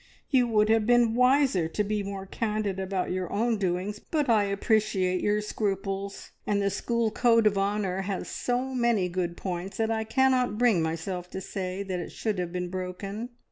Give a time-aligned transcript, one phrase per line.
[0.31, 4.45] You would have been wiser to be more candid about your own doings, but I
[4.45, 9.91] appreciate your scruples, and the school code of honour has so many good points that
[9.91, 13.29] I cannot bring myself to say that it should have been broken.